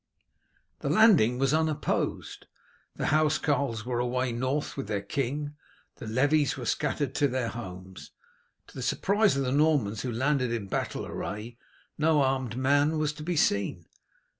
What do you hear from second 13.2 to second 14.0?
be seen.